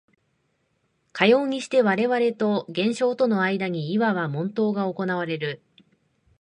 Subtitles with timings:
[1.13, 5.61] かようにして我々と現象との間にいわば問答が行われる。